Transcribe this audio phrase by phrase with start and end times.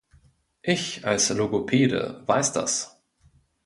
[0.63, 2.99] Ich als Logopäde weiß das.